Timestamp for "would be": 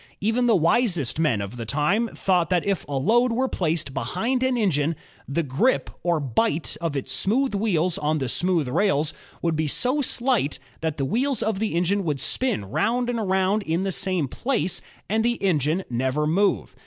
9.43-9.67